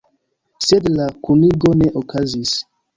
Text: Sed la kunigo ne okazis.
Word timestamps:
Sed 0.69 0.89
la 0.95 1.07
kunigo 1.29 1.77
ne 1.85 1.95
okazis. 2.05 2.61